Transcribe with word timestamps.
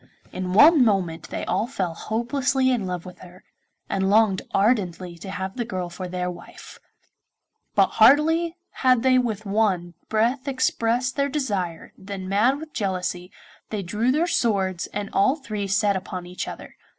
In 0.31 0.53
one 0.53 0.83
moment 0.83 1.29
they 1.29 1.45
all 1.45 1.67
fell 1.67 1.93
hopelessly 1.93 2.71
in 2.71 2.87
love 2.87 3.05
with 3.05 3.19
her, 3.19 3.43
and 3.87 4.09
longed 4.09 4.41
ardently 4.51 5.15
to 5.19 5.29
have 5.29 5.55
the 5.55 5.63
girl 5.63 5.91
for 5.91 6.07
their 6.07 6.31
wife; 6.31 6.79
but 7.75 7.85
hardly 8.01 8.55
had 8.81 9.03
they 9.03 9.19
with 9.19 9.45
one 9.45 9.93
breath 10.09 10.47
expressed 10.47 11.17
their 11.17 11.29
desire 11.29 11.93
than, 11.99 12.27
mad 12.27 12.57
with 12.57 12.73
jealousy, 12.73 13.31
they 13.69 13.83
drew 13.83 14.11
their 14.11 14.25
swords 14.25 14.87
and 14.87 15.11
all 15.13 15.35
three 15.35 15.67
set 15.67 15.95
upon 15.95 16.25
each 16.25 16.47
other. 16.47 16.77